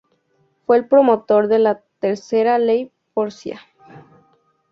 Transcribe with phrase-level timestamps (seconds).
[0.65, 3.61] Fue el promotor de la tercera ley Porcia.